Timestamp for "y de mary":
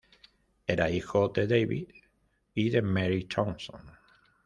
2.55-3.25